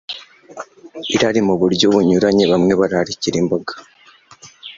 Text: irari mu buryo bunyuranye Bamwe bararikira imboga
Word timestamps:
irari 1.15 1.41
mu 1.47 1.53
buryo 1.61 1.85
bunyuranye 1.93 2.43
Bamwe 2.51 2.73
bararikira 2.81 3.35
imboga 3.41 3.73